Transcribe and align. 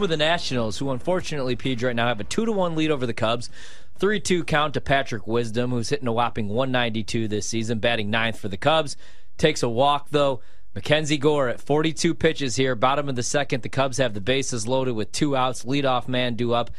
with 0.00 0.10
the 0.10 0.16
Nationals, 0.16 0.78
who 0.78 0.92
unfortunately, 0.92 1.56
Pete, 1.56 1.82
right 1.82 1.96
now 1.96 2.06
have 2.06 2.20
a 2.20 2.24
2 2.24 2.46
to 2.46 2.52
1 2.52 2.76
lead 2.76 2.92
over 2.92 3.04
the 3.04 3.12
Cubs. 3.12 3.50
3 3.98 4.20
2 4.20 4.44
count 4.44 4.74
to 4.74 4.80
Patrick 4.80 5.26
Wisdom, 5.26 5.72
who's 5.72 5.88
hitting 5.88 6.06
a 6.06 6.12
whopping 6.12 6.46
192 6.46 7.26
this 7.26 7.48
season, 7.48 7.80
batting 7.80 8.08
ninth 8.08 8.38
for 8.38 8.46
the 8.46 8.56
Cubs. 8.56 8.96
Takes 9.38 9.64
a 9.64 9.68
walk, 9.68 10.10
though. 10.10 10.40
Mackenzie 10.72 11.18
Gore 11.18 11.48
at 11.48 11.60
42 11.60 12.14
pitches 12.14 12.54
here, 12.54 12.76
bottom 12.76 13.08
of 13.08 13.16
the 13.16 13.24
second. 13.24 13.64
The 13.64 13.68
Cubs 13.68 13.98
have 13.98 14.14
the 14.14 14.20
bases 14.20 14.68
loaded 14.68 14.94
with 14.94 15.10
two 15.10 15.34
outs. 15.34 15.64
Leadoff 15.64 16.06
man 16.06 16.36
due 16.36 16.54
up. 16.54 16.70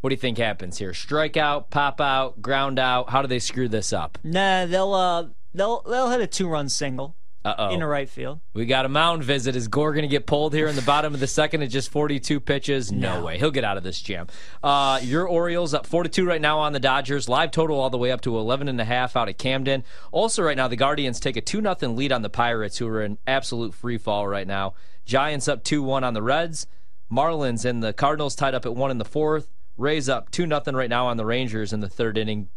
What 0.00 0.10
do 0.10 0.14
you 0.14 0.20
think 0.20 0.38
happens 0.38 0.78
here? 0.78 0.92
Strikeout, 0.92 1.70
pop 1.70 2.00
out, 2.00 2.40
ground 2.40 2.78
out. 2.78 3.10
How 3.10 3.20
do 3.20 3.26
they 3.26 3.40
screw 3.40 3.66
this 3.66 3.92
up? 3.92 4.16
Nah, 4.22 4.66
they'll 4.66 4.94
uh 4.94 5.24
they'll 5.52 5.82
they'll 5.82 6.10
hit 6.10 6.20
a 6.20 6.28
two 6.28 6.46
run 6.46 6.68
single 6.68 7.16
Uh 7.44 7.70
in 7.72 7.80
the 7.80 7.86
right 7.86 8.08
field. 8.08 8.40
We 8.52 8.66
got 8.66 8.84
a 8.84 8.88
mound 8.88 9.24
visit. 9.24 9.56
Is 9.56 9.66
Gore 9.68 9.92
going 9.92 10.02
to 10.02 10.08
get 10.08 10.26
pulled 10.26 10.52
here 10.52 10.66
in 10.66 10.76
the 10.76 10.82
bottom 10.82 11.14
of 11.14 11.20
the 11.20 11.26
second 11.26 11.62
at 11.62 11.70
just 11.70 11.90
42 11.90 12.38
pitches? 12.40 12.92
No, 12.92 13.20
No. 13.20 13.24
way. 13.24 13.38
He'll 13.38 13.50
get 13.50 13.64
out 13.64 13.76
of 13.78 13.82
this 13.82 14.00
jam. 14.00 14.26
Uh, 14.62 15.00
your 15.02 15.26
Orioles 15.26 15.72
up 15.72 15.86
42 15.86 16.26
right 16.26 16.40
now 16.40 16.58
on 16.58 16.72
the 16.72 16.80
Dodgers. 16.80 17.28
Live 17.28 17.50
total 17.50 17.80
all 17.80 17.88
the 17.90 17.96
way 17.98 18.10
up 18.12 18.20
to 18.22 18.36
11 18.36 18.68
and 18.68 18.80
a 18.80 18.84
half 18.84 19.16
out 19.16 19.28
at 19.28 19.38
Camden. 19.38 19.84
Also, 20.12 20.42
right 20.42 20.56
now 20.56 20.68
the 20.68 20.76
Guardians 20.76 21.18
take 21.18 21.36
a 21.36 21.40
2 21.40 21.62
0 21.62 21.74
lead 21.92 22.12
on 22.12 22.22
the 22.22 22.28
Pirates, 22.30 22.76
who 22.78 22.86
are 22.88 23.02
in 23.02 23.16
absolute 23.26 23.72
free 23.74 23.96
fall 23.98 24.28
right 24.28 24.46
now. 24.46 24.74
Giants 25.06 25.48
up 25.48 25.64
2 25.64 25.82
1 25.82 26.04
on 26.04 26.12
the 26.14 26.22
Reds. 26.22 26.66
Marlins 27.10 27.64
and 27.64 27.82
the 27.82 27.92
Cardinals 27.92 28.34
tied 28.36 28.54
up 28.54 28.66
at 28.66 28.74
1 28.76 28.90
in 28.90 28.98
the 28.98 29.04
fourth. 29.04 29.50
Rays 29.76 30.08
up 30.08 30.30
2 30.30 30.46
0 30.46 30.60
right 30.72 30.90
now 30.90 31.06
on 31.06 31.16
the 31.16 31.24
Rangers 31.24 31.72
in 31.72 31.80
the 31.80 31.88
third 31.88 32.18
inning. 32.18 32.48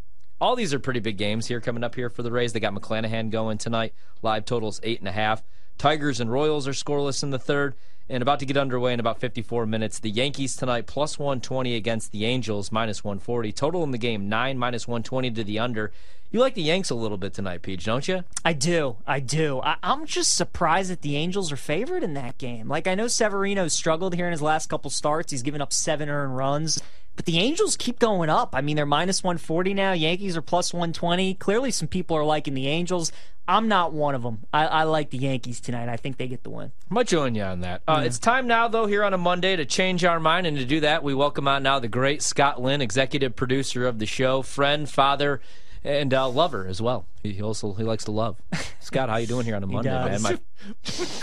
All 0.42 0.56
these 0.56 0.74
are 0.74 0.80
pretty 0.80 1.00
big 1.00 1.18
games 1.18 1.48
here 1.48 1.62
coming 1.62 1.84
up 1.84 1.96
here 1.96 2.10
for 2.10 2.24
the 2.24 2.32
Rays. 2.32 2.54
They 2.54 2.60
got 2.60 2.74
McClanahan 2.74 3.30
going 3.30 3.58
tonight. 3.58 3.94
Live 4.22 4.46
totals 4.46 4.80
eight 4.84 5.00
and 5.00 5.08
a 5.08 5.12
half. 5.12 5.44
Tigers 5.78 6.20
and 6.20 6.32
Royals 6.32 6.68
are 6.68 6.72
scoreless 6.72 7.24
in 7.24 7.30
the 7.30 7.40
third 7.40 7.76
and 8.10 8.22
about 8.22 8.40
to 8.40 8.46
get 8.46 8.58
underway 8.58 8.94
in 8.94 9.00
about 9.00 9.20
54 9.20 9.66
minutes. 9.66 10.00
The 10.00 10.10
Yankees 10.10 10.56
tonight 10.56 10.88
plus 10.88 11.18
120 11.18 11.76
against 11.76 12.12
the 12.12 12.26
Angels 12.26 12.72
minus 12.72 13.04
140. 13.04 13.52
Total 13.52 13.84
in 13.84 13.92
the 13.92 13.98
game 13.98 14.28
nine 14.28 14.58
minus 14.58 14.88
120 14.88 15.32
to 15.32 15.44
the 15.44 15.60
under. 15.60 15.92
You 16.30 16.40
like 16.40 16.56
the 16.56 16.64
Yanks 16.64 16.90
a 16.90 16.96
little 16.96 17.18
bit 17.18 17.34
tonight, 17.34 17.62
Peach, 17.62 17.86
don't 17.86 18.08
you? 18.08 18.24
I 18.44 18.54
do, 18.54 18.98
I 19.06 19.20
do. 19.20 19.62
I, 19.62 19.76
I'm 19.84 20.06
just 20.06 20.34
surprised 20.34 20.90
that 20.90 21.02
the 21.02 21.16
Angels 21.16 21.52
are 21.52 21.58
favored 21.58 22.04
in 22.04 22.16
that 22.16 22.38
game. 22.38 22.68
Like 22.68 22.88
I 22.88 22.96
know 22.96 23.08
Severino 23.08 23.68
struggled 23.68 24.16
here 24.16 24.26
in 24.26 24.32
his 24.32 24.42
last 24.42 24.68
couple 24.68 24.90
starts. 24.90 25.32
He's 25.32 25.44
given 25.44 25.62
up 25.62 25.72
seven 25.72 26.10
earned 26.10 26.36
runs. 26.36 26.82
But 27.16 27.26
the 27.26 27.38
Angels 27.40 27.78
keep 27.78 28.00
going 28.00 28.30
up. 28.30 28.50
I 28.54 28.62
mean, 28.62 28.76
they're 28.76 28.86
minus 28.86 29.24
140 29.24 29.74
now. 29.76 29.92
Yankees 29.94 30.36
are 30.36 30.42
plus 30.42 30.74
120. 30.74 31.36
Clearly, 31.36 31.70
some 31.72 31.88
people 31.88 32.18
are 32.18 32.24
liking 32.26 32.54
the 32.56 32.68
Angels. 32.68 33.12
I'm 33.48 33.68
not 33.68 33.92
one 33.94 34.16
of 34.16 34.24
them. 34.24 34.40
I, 34.54 34.66
I 34.68 34.84
like 34.84 35.10
the 35.10 35.18
Yankees 35.18 35.60
tonight. 35.60 35.90
I 35.90 35.98
think 35.98 36.18
they 36.18 36.28
get 36.28 36.44
the 36.44 36.50
win. 36.50 36.72
I'm 36.90 36.96
not 36.96 37.08
joining 37.08 37.36
you 37.36 37.44
on 37.44 37.60
that. 37.62 37.82
Uh, 37.88 38.02
It's 38.06 38.18
time 38.18 38.48
now, 38.48 38.68
though, 38.68 38.86
here 38.88 39.04
on 39.04 39.14
a 39.14 39.18
Monday 39.18 39.56
to 39.56 39.66
change 39.66 40.04
our 40.06 40.20
mind. 40.20 40.48
And 40.48 40.58
to 40.58 40.66
do 40.66 40.80
that, 40.80 41.04
we 41.04 41.14
welcome 41.14 41.48
on 41.48 41.62
now 41.62 41.78
the 41.80 41.88
great 41.90 42.22
Scott 42.24 42.62
Lynn, 42.62 42.82
executive 42.82 43.36
producer 43.36 43.86
of 43.86 44.00
the 44.00 44.06
show, 44.06 44.42
friend, 44.42 44.90
father, 44.90 45.42
and 45.84 46.14
uh, 46.14 46.30
lover 46.30 46.66
as 46.66 46.82
well. 46.82 47.06
He 47.22 47.34
he 47.34 47.42
also 47.42 47.74
he 47.74 47.84
likes 47.84 48.06
to 48.06 48.12
love. 48.12 48.42
Scott, 48.80 49.10
how 49.10 49.18
you 49.18 49.28
doing 49.28 49.46
here 49.46 49.58
on 49.58 49.64
a 49.64 49.68
Monday, 49.68 49.90
man? 49.92 50.12
does. 50.12 50.24
My, 50.24 50.38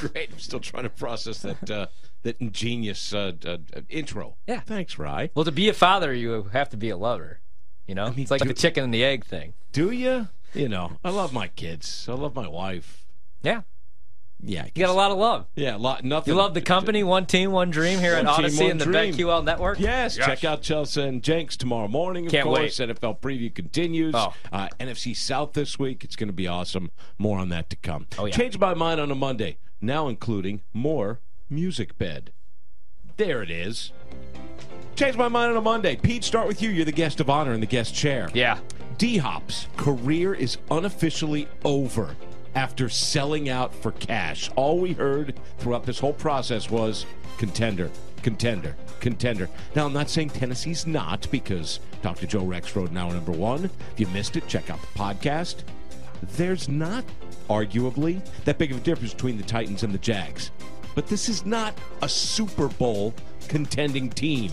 Great. 0.08 0.30
I'm 0.32 0.38
still 0.38 0.60
trying 0.60 0.82
to 0.84 0.90
process 0.90 1.38
that 1.40 1.70
uh, 1.70 1.86
that 2.22 2.36
ingenious 2.40 3.12
uh, 3.14 3.32
uh, 3.44 3.58
uh, 3.74 3.80
intro. 3.88 4.36
Yeah. 4.46 4.60
Thanks, 4.60 4.98
Rye. 4.98 5.30
well, 5.34 5.44
to 5.44 5.52
be 5.52 5.68
a 5.68 5.72
father, 5.72 6.12
you 6.12 6.44
have 6.52 6.68
to 6.70 6.76
be 6.76 6.90
a 6.90 6.96
lover. 6.96 7.40
You 7.86 7.94
know, 7.94 8.10
mean, 8.10 8.20
it's 8.20 8.30
like 8.30 8.42
do- 8.42 8.48
the 8.48 8.54
chicken 8.54 8.84
and 8.84 8.94
the 8.94 9.04
egg 9.04 9.24
thing. 9.24 9.54
Do 9.72 9.90
you? 9.90 10.28
You 10.54 10.68
know, 10.68 10.98
I 11.04 11.10
love 11.10 11.32
my 11.32 11.48
kids. 11.48 12.06
I 12.08 12.12
love 12.14 12.34
my 12.34 12.48
wife. 12.48 13.06
Yeah, 13.42 13.62
Yeah. 14.42 14.64
you 14.66 14.82
got 14.84 14.90
a 14.90 14.92
lot 14.92 15.10
of 15.12 15.18
love. 15.18 15.46
Yeah, 15.54 15.76
a 15.76 15.78
lot. 15.78 16.04
Nothing. 16.04 16.32
You 16.34 16.38
love 16.38 16.54
the 16.54 16.60
company, 16.60 17.02
one 17.02 17.24
team, 17.26 17.52
one 17.52 17.70
dream 17.70 17.98
here 18.00 18.14
at 18.14 18.24
One 18.24 18.36
team, 18.42 18.44
Audacy 18.50 18.60
one 18.62 18.70
and 18.72 18.80
the 18.80 18.84
dream. 18.84 19.14
BetQL 19.14 19.44
network. 19.44 19.78
Yes, 19.80 20.16
check 20.16 20.44
out 20.44 20.60
Chelsea 20.62 21.02
and 21.02 21.22
Jenks 21.22 21.56
tomorrow 21.56 21.88
morning. 21.88 22.26
Of 22.26 22.32
Can't 22.32 22.44
course, 22.46 22.78
NFL 22.78 23.20
preview 23.20 23.54
continues. 23.54 24.14
Oh. 24.16 24.34
Uh, 24.52 24.68
NFC 24.78 25.16
South 25.16 25.52
this 25.52 25.78
week. 25.78 26.04
It's 26.04 26.16
going 26.16 26.28
to 26.28 26.32
be 26.34 26.46
awesome. 26.48 26.90
More 27.16 27.38
on 27.38 27.48
that 27.50 27.70
to 27.70 27.76
come. 27.76 28.06
Oh, 28.18 28.26
yeah. 28.26 28.34
Change 28.36 28.58
my 28.58 28.74
mind 28.74 29.00
on 29.00 29.10
a 29.10 29.14
Monday. 29.14 29.58
Now 29.80 30.08
including 30.08 30.60
more 30.74 31.20
music 31.50 31.98
bed. 31.98 32.32
There 33.16 33.42
it 33.42 33.50
is. 33.50 33.92
Change 34.94 35.16
my 35.16 35.28
mind 35.28 35.50
on 35.50 35.56
a 35.56 35.60
Monday. 35.60 35.96
Pete, 35.96 36.24
start 36.24 36.46
with 36.46 36.62
you. 36.62 36.70
You're 36.70 36.84
the 36.84 36.92
guest 36.92 37.20
of 37.20 37.28
honor 37.28 37.52
in 37.52 37.60
the 37.60 37.66
guest 37.66 37.94
chair. 37.94 38.30
Yeah. 38.32 38.58
D 38.98 39.16
Hop's 39.18 39.66
career 39.76 40.34
is 40.34 40.58
unofficially 40.70 41.48
over 41.64 42.14
after 42.54 42.88
selling 42.88 43.48
out 43.48 43.74
for 43.74 43.92
cash. 43.92 44.50
All 44.56 44.78
we 44.78 44.92
heard 44.92 45.38
throughout 45.58 45.84
this 45.84 45.98
whole 45.98 46.12
process 46.12 46.70
was 46.70 47.06
contender, 47.38 47.90
contender, 48.22 48.76
contender. 49.00 49.48
Now, 49.74 49.86
I'm 49.86 49.92
not 49.92 50.10
saying 50.10 50.30
Tennessee's 50.30 50.86
not 50.86 51.26
because 51.30 51.80
Dr. 52.02 52.26
Joe 52.26 52.42
Rexrode 52.42 52.90
an 52.90 52.98
hour 52.98 53.12
number 53.12 53.32
one. 53.32 53.64
If 53.64 54.00
you 54.00 54.06
missed 54.08 54.36
it, 54.36 54.46
check 54.48 54.70
out 54.70 54.80
the 54.80 54.98
podcast. 54.98 55.62
There's 56.36 56.68
not, 56.68 57.04
arguably, 57.48 58.22
that 58.44 58.58
big 58.58 58.72
of 58.72 58.78
a 58.78 58.80
difference 58.80 59.14
between 59.14 59.38
the 59.38 59.42
Titans 59.42 59.82
and 59.82 59.94
the 59.94 59.98
Jags. 59.98 60.50
But 61.00 61.08
this 61.08 61.30
is 61.30 61.46
not 61.46 61.72
a 62.02 62.08
Super 62.10 62.68
Bowl 62.68 63.14
contending 63.48 64.10
team. 64.10 64.52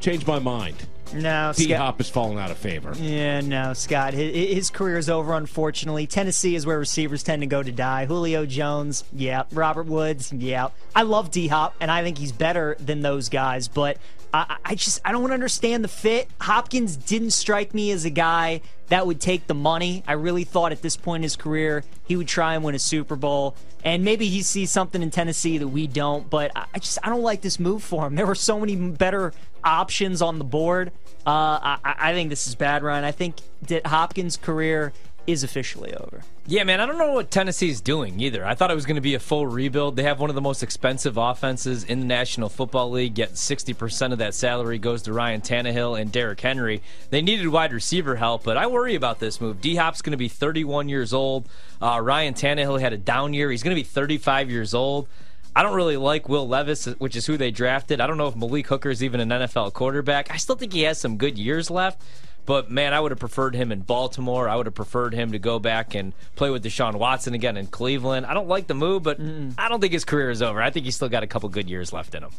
Change 0.00 0.26
my 0.26 0.38
mind. 0.38 0.76
No, 1.12 1.52
D. 1.54 1.72
Hop 1.72 1.98
has 1.98 2.08
fallen 2.08 2.38
out 2.38 2.50
of 2.50 2.56
favor. 2.56 2.94
Yeah, 2.96 3.42
no, 3.42 3.74
Scott. 3.74 4.14
His, 4.14 4.34
his 4.34 4.70
career 4.70 4.96
is 4.96 5.10
over, 5.10 5.34
unfortunately. 5.34 6.06
Tennessee 6.06 6.56
is 6.56 6.64
where 6.64 6.78
receivers 6.78 7.22
tend 7.22 7.42
to 7.42 7.46
go 7.46 7.62
to 7.62 7.70
die. 7.70 8.06
Julio 8.06 8.46
Jones, 8.46 9.04
yeah. 9.12 9.42
Robert 9.52 9.84
Woods, 9.84 10.32
yeah. 10.32 10.68
I 10.96 11.02
love 11.02 11.30
D 11.30 11.48
Hop, 11.48 11.74
and 11.82 11.90
I 11.90 12.02
think 12.02 12.16
he's 12.16 12.32
better 12.32 12.78
than 12.80 13.02
those 13.02 13.28
guys, 13.28 13.68
but 13.68 13.98
I, 14.34 14.56
I 14.64 14.74
just 14.74 15.00
I 15.04 15.12
don't 15.12 15.30
understand 15.30 15.84
the 15.84 15.88
fit. 15.88 16.28
Hopkins 16.40 16.96
didn't 16.96 17.30
strike 17.30 17.72
me 17.72 17.92
as 17.92 18.04
a 18.04 18.10
guy 18.10 18.62
that 18.88 19.06
would 19.06 19.20
take 19.20 19.46
the 19.46 19.54
money. 19.54 20.02
I 20.08 20.14
really 20.14 20.42
thought 20.42 20.72
at 20.72 20.82
this 20.82 20.96
point 20.96 21.20
in 21.20 21.22
his 21.22 21.36
career 21.36 21.84
he 22.06 22.16
would 22.16 22.26
try 22.26 22.54
and 22.54 22.64
win 22.64 22.74
a 22.74 22.80
Super 22.80 23.14
Bowl. 23.14 23.54
And 23.84 24.02
maybe 24.04 24.26
he 24.26 24.42
sees 24.42 24.72
something 24.72 25.02
in 25.02 25.10
Tennessee 25.10 25.58
that 25.58 25.68
we 25.68 25.86
don't, 25.86 26.28
but 26.28 26.50
I 26.54 26.78
just 26.80 26.98
I 27.04 27.10
don't 27.10 27.22
like 27.22 27.42
this 27.42 27.60
move 27.60 27.84
for 27.84 28.06
him. 28.06 28.16
There 28.16 28.26
were 28.26 28.34
so 28.34 28.58
many 28.58 28.74
better 28.74 29.32
options 29.62 30.20
on 30.20 30.38
the 30.38 30.44
board. 30.44 30.90
Uh, 31.24 31.78
I, 31.78 31.78
I 31.84 32.12
think 32.12 32.28
this 32.28 32.48
is 32.48 32.56
bad, 32.56 32.82
Ryan. 32.82 33.04
I 33.04 33.12
think 33.12 33.36
that 33.68 33.86
Hopkins' 33.86 34.36
career 34.36 34.92
is 35.26 35.42
officially 35.42 35.94
over. 35.94 36.22
Yeah, 36.46 36.64
man, 36.64 36.80
I 36.80 36.86
don't 36.86 36.98
know 36.98 37.12
what 37.12 37.30
Tennessee's 37.30 37.80
doing 37.80 38.20
either. 38.20 38.44
I 38.44 38.54
thought 38.54 38.70
it 38.70 38.74
was 38.74 38.84
going 38.84 38.96
to 38.96 39.00
be 39.00 39.14
a 39.14 39.18
full 39.18 39.46
rebuild. 39.46 39.96
They 39.96 40.02
have 40.02 40.20
one 40.20 40.30
of 40.30 40.34
the 40.34 40.42
most 40.42 40.62
expensive 40.62 41.16
offenses 41.16 41.84
in 41.84 42.00
the 42.00 42.06
National 42.06 42.48
Football 42.48 42.90
League, 42.90 43.18
yet 43.18 43.32
60% 43.32 44.12
of 44.12 44.18
that 44.18 44.34
salary 44.34 44.78
goes 44.78 45.02
to 45.02 45.12
Ryan 45.12 45.40
Tannehill 45.40 45.98
and 45.98 46.12
Derrick 46.12 46.40
Henry. 46.40 46.82
They 47.10 47.22
needed 47.22 47.48
wide 47.48 47.72
receiver 47.72 48.16
help, 48.16 48.44
but 48.44 48.56
I 48.56 48.66
worry 48.66 48.94
about 48.94 49.20
this 49.20 49.40
move. 49.40 49.60
D 49.60 49.76
Hop's 49.76 50.02
going 50.02 50.12
to 50.12 50.18
be 50.18 50.28
31 50.28 50.88
years 50.88 51.14
old. 51.14 51.48
Uh, 51.80 52.00
Ryan 52.02 52.34
Tannehill 52.34 52.80
had 52.80 52.92
a 52.92 52.98
down 52.98 53.32
year. 53.32 53.50
He's 53.50 53.62
going 53.62 53.74
to 53.74 53.80
be 53.80 53.86
35 53.88 54.50
years 54.50 54.74
old. 54.74 55.08
I 55.56 55.62
don't 55.62 55.74
really 55.74 55.96
like 55.96 56.28
Will 56.28 56.48
Levis, 56.48 56.86
which 56.98 57.14
is 57.14 57.26
who 57.26 57.36
they 57.36 57.52
drafted. 57.52 58.00
I 58.00 58.08
don't 58.08 58.18
know 58.18 58.26
if 58.26 58.34
Malik 58.34 58.66
Hooker 58.66 58.90
is 58.90 59.04
even 59.04 59.20
an 59.20 59.28
NFL 59.28 59.72
quarterback. 59.72 60.30
I 60.32 60.36
still 60.36 60.56
think 60.56 60.72
he 60.72 60.82
has 60.82 60.98
some 60.98 61.16
good 61.16 61.38
years 61.38 61.70
left. 61.70 62.02
But 62.46 62.70
man, 62.70 62.92
I 62.92 63.00
would 63.00 63.10
have 63.10 63.18
preferred 63.18 63.54
him 63.54 63.72
in 63.72 63.80
Baltimore. 63.80 64.48
I 64.48 64.56
would 64.56 64.66
have 64.66 64.74
preferred 64.74 65.14
him 65.14 65.32
to 65.32 65.38
go 65.38 65.58
back 65.58 65.94
and 65.94 66.12
play 66.36 66.50
with 66.50 66.62
Deshaun 66.64 66.94
Watson 66.96 67.32
again 67.34 67.56
in 67.56 67.66
Cleveland. 67.66 68.26
I 68.26 68.34
don't 68.34 68.48
like 68.48 68.66
the 68.66 68.74
move, 68.74 69.02
but 69.02 69.18
I 69.58 69.68
don't 69.68 69.80
think 69.80 69.92
his 69.92 70.04
career 70.04 70.30
is 70.30 70.42
over. 70.42 70.60
I 70.62 70.70
think 70.70 70.84
he's 70.84 70.94
still 70.96 71.08
got 71.08 71.22
a 71.22 71.26
couple 71.26 71.48
good 71.48 71.70
years 71.70 71.92
left 71.92 72.14
in 72.14 72.22
him. 72.22 72.30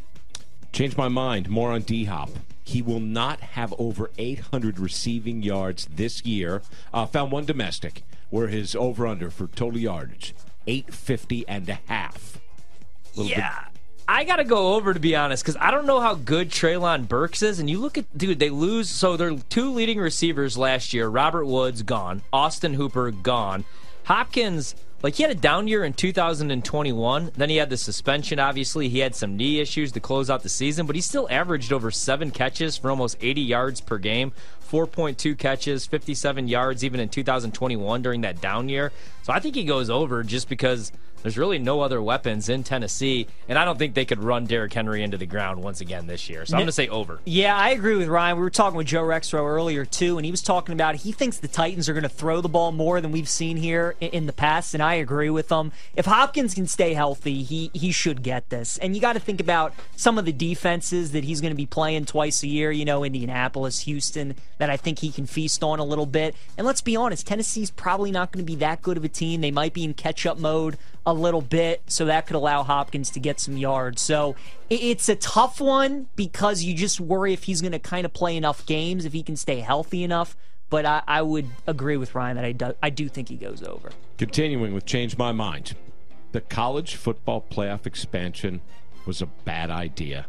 Change 0.74 0.96
my 0.98 1.08
mind. 1.08 1.50
More 1.50 1.72
on 1.72 1.82
D 1.82 2.04
Hop. 2.06 2.30
He 2.64 2.82
will 2.82 3.00
not 3.00 3.40
have 3.40 3.74
over 3.78 4.10
800 4.18 4.80
receiving 4.80 5.42
yards 5.42 5.86
this 5.96 6.26
year. 6.26 6.62
Uh, 6.94 7.06
found 7.06 7.32
one 7.32 7.46
domestic 7.46 8.04
where 8.30 8.48
his 8.48 8.76
over 8.76 9.06
under 9.08 9.30
for 9.30 9.48
total 9.48 9.80
yardage 9.80 10.34
850 10.68 11.48
and 11.48 11.70
a 11.70 11.80
half. 11.88 12.40
Little 13.16 13.30
bit- 13.30 13.38
Yeah. 13.38 13.66
I 14.08 14.24
got 14.24 14.36
to 14.36 14.44
go 14.44 14.76
over 14.76 14.94
to 14.94 15.00
be 15.00 15.16
honest 15.16 15.44
because 15.44 15.58
I 15.60 15.72
don't 15.72 15.88
know 15.88 16.00
how 16.00 16.14
good 16.14 16.50
Treylon 16.50 17.08
Burks 17.08 17.42
is. 17.42 17.60
And 17.60 17.70
you 17.70 17.80
look 17.80 17.98
at, 17.98 18.18
dude, 18.18 18.40
they 18.40 18.50
lose. 18.50 18.90
So 18.90 19.18
their 19.18 19.36
two 19.50 19.72
leading 19.72 20.00
receivers 20.00 20.58
last 20.58 20.94
year 20.94 21.08
Robert 21.08 21.46
Woods 21.46 21.82
gone, 21.82 22.22
Austin 22.32 22.76
Hooper 22.76 23.12
gone. 23.12 23.66
Hopkins, 24.04 24.76
like 25.02 25.16
he 25.16 25.24
had 25.24 25.32
a 25.32 25.36
down 25.36 25.68
year 25.68 25.84
in 25.84 25.94
2021. 25.94 27.32
Then 27.36 27.50
he 27.50 27.58
had 27.58 27.72
the 27.72 27.78
suspension, 27.78 28.40
obviously. 28.40 28.88
He 28.88 29.00
had 29.00 29.16
some 29.16 29.36
knee 29.36 29.60
issues 29.60 29.92
to 29.94 30.00
close 30.00 30.30
out 30.30 30.44
the 30.44 30.50
season, 30.50 30.86
but 30.86 30.96
he 30.96 31.02
still 31.02 31.28
averaged 31.32 31.74
over 31.74 31.90
seven 31.90 32.30
catches 32.30 32.78
for 32.78 32.92
almost 32.92 33.18
80 33.22 33.42
yards 33.42 33.82
per 33.82 33.98
game, 33.98 34.32
4.2 34.70 35.38
catches, 35.38 35.88
57 35.88 36.48
yards, 36.48 36.84
even 36.84 37.00
in 37.00 37.10
2021 37.10 38.02
during 38.04 38.22
that 38.22 38.42
down 38.42 38.70
year. 38.70 38.92
So 39.24 39.34
I 39.34 39.40
think 39.40 39.56
he 39.56 39.64
goes 39.64 39.90
over 39.90 40.22
just 40.22 40.50
because 40.50 40.92
there's 41.26 41.40
really 41.40 41.58
no 41.58 41.82
other 41.82 42.00
weapons 42.04 42.50
in 42.50 42.64
Tennessee, 42.64 43.26
and 43.50 43.58
I 43.58 43.66
don't 43.66 43.80
think 43.80 43.96
they 43.96 44.06
could 44.06 44.24
run 44.24 44.46
Derrick 44.46 44.72
Henry 44.72 45.02
into 45.02 45.18
the 45.18 45.26
ground 45.26 45.64
once 45.64 45.82
again 45.82 46.06
this 46.06 46.30
year. 46.30 46.46
So 46.46 46.54
I'm 46.54 46.60
going 46.60 46.68
to 46.68 46.72
say 46.72 46.88
over. 46.88 47.20
Yeah, 47.26 47.58
I 47.58 47.70
agree 47.70 47.96
with 47.96 48.08
Ryan. 48.08 48.38
We 48.38 48.44
were 48.44 48.52
talking 48.52 48.78
with 48.78 48.86
Joe 48.86 49.02
Rexrode 49.02 49.40
earlier 49.40 49.86
too, 49.86 50.20
and 50.20 50.26
he 50.26 50.30
was 50.30 50.44
talking 50.44 50.74
about 50.74 50.94
he 50.94 51.12
thinks 51.12 51.38
the 51.38 51.48
Titans 51.48 51.90
are 51.90 51.94
going 51.94 52.04
to 52.04 52.10
throw 52.10 52.42
the 52.42 52.48
ball 52.48 52.72
more 52.72 53.02
than 53.02 53.12
we've 53.12 53.28
seen 53.28 53.58
here 53.58 53.96
in 54.00 54.28
the 54.28 54.34
past, 54.34 54.76
and 54.76 54.84
I 54.84 54.94
agree 54.94 55.32
with 55.32 55.52
him. 55.52 55.72
If 55.96 56.06
Hopkins 56.06 56.54
can 56.54 56.68
stay 56.68 56.94
healthy, 56.94 57.42
he 57.42 57.72
he 57.74 57.92
should 57.92 58.22
get 58.22 58.50
this. 58.52 58.78
And 58.78 58.94
you 58.94 59.02
got 59.02 59.14
to 59.14 59.20
think 59.20 59.40
about 59.40 59.74
some 59.96 60.20
of 60.20 60.26
the 60.26 60.32
defenses 60.32 61.12
that 61.14 61.24
he's 61.24 61.42
going 61.42 61.54
to 61.54 61.58
be 61.58 61.66
playing 61.66 62.06
twice 62.06 62.44
a 62.44 62.48
year. 62.48 62.72
You 62.72 62.86
know, 62.86 63.04
Indianapolis, 63.04 63.80
Houston, 63.80 64.36
that 64.60 64.70
I 64.70 64.78
think 64.78 65.00
he 65.00 65.12
can 65.12 65.26
feast 65.26 65.64
on 65.64 65.80
a 65.80 65.84
little 65.84 66.06
bit. 66.06 66.36
And 66.56 66.68
let's 66.68 66.82
be 66.82 66.96
honest, 66.96 67.26
Tennessee's 67.26 67.72
probably 67.72 68.12
not 68.12 68.32
going 68.32 68.46
to 68.46 68.52
be 68.52 68.58
that 68.58 68.84
good 68.84 68.98
of 68.98 69.04
a 69.04 69.10
team. 69.10 69.42
They 69.42 69.50
might 69.50 69.74
be 69.74 69.84
in 69.84 69.96
catch 69.96 70.28
up 70.28 70.38
mode 70.38 70.78
a 71.06 71.14
little 71.14 71.42
bit, 71.42 71.84
so 71.88 72.06
that 72.06 72.26
could 72.28 72.36
allow 72.36 72.64
Hopkins 72.64 73.10
to 73.12 73.20
get 73.20 73.40
some 73.40 73.58
yards. 73.58 74.02
So 74.02 74.36
it's 74.70 75.08
a 75.08 75.16
tough 75.16 75.62
one 75.62 76.08
because 76.16 76.64
you 76.64 76.74
just 76.74 77.00
worry 77.00 77.34
if 77.34 77.44
he's 77.44 77.62
going 77.62 77.74
to 77.74 77.80
kind 77.80 78.06
of 78.06 78.14
play 78.14 78.36
enough 78.36 78.66
games, 78.66 79.06
if 79.06 79.14
he 79.14 79.22
can 79.22 79.36
stay 79.36 79.60
healthy 79.60 80.04
enough. 80.04 80.36
But 80.70 80.86
I, 80.86 81.04
I 81.08 81.22
would 81.22 81.48
agree 81.68 81.96
with 81.96 82.16
Ryan 82.16 82.38
that 82.38 82.46
I 82.46 82.52
do, 82.52 82.74
I 82.82 82.90
do 82.90 83.08
think 83.08 83.30
he 83.30 83.36
goes 83.36 83.62
over. 83.62 83.92
Continuing 84.18 84.74
with 84.74 84.86
Change 84.86 85.18
My 85.18 85.32
Mind. 85.32 85.76
The 86.32 86.42
college 86.42 86.96
football 86.96 87.46
playoff 87.50 87.86
expansion 87.86 88.62
was 89.06 89.22
a 89.22 89.28
bad 89.28 89.70
idea. 89.70 90.26